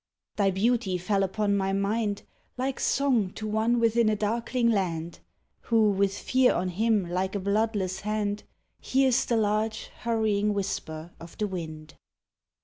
[0.35, 2.23] Thy beauty fell upon my mind
[2.57, 5.19] Like song to one within a darkling land
[5.65, 8.41] Who, with fear on him like a bloodless hand,
[8.79, 11.93] Hears the large, hurrying whisper of the wind.